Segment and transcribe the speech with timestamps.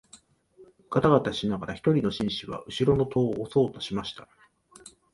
[0.89, 4.29] がたがたしながら一人の紳士は後ろの戸を押そうとしましたが、